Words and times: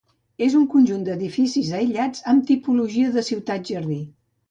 És 0.45 0.55
un 0.59 0.63
conjunt 0.71 1.03
d'edificis 1.09 1.71
aïllats 1.81 2.25
amb 2.35 2.51
tipologia 2.51 3.15
de 3.19 3.29
ciutat-jardí. 3.33 4.05